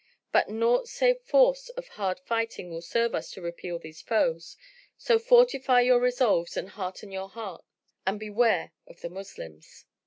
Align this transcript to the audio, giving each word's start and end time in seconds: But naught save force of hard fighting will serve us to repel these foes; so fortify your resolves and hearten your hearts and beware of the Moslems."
But 0.31 0.49
naught 0.49 0.87
save 0.87 1.21
force 1.21 1.69
of 1.77 1.89
hard 1.89 2.19
fighting 2.21 2.71
will 2.71 2.81
serve 2.81 3.13
us 3.13 3.29
to 3.33 3.41
repel 3.43 3.77
these 3.77 4.01
foes; 4.01 4.57
so 4.97 5.19
fortify 5.19 5.81
your 5.81 5.99
resolves 5.99 6.57
and 6.57 6.69
hearten 6.69 7.11
your 7.11 7.29
hearts 7.29 7.67
and 8.03 8.19
beware 8.19 8.71
of 8.87 9.01
the 9.01 9.09
Moslems." 9.11 9.85